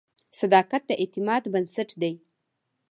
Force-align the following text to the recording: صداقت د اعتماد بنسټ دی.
صداقت 0.39 0.81
د 0.87 0.91
اعتماد 1.01 1.43
بنسټ 1.53 1.89
دی. 2.01 2.13